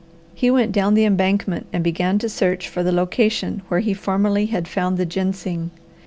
He 0.33 0.49
went 0.49 0.71
down 0.71 0.95
the 0.95 1.05
embankment 1.05 1.67
and 1.71 1.83
began 1.83 2.17
to 2.17 2.27
search 2.27 2.67
for 2.67 2.81
the 2.81 2.91
location 2.91 3.61
where 3.67 3.81
he 3.81 3.93
formerly 3.93 4.47
had 4.47 4.67
found 4.67 4.97
the 4.97 5.05
ginseng. 5.05 5.69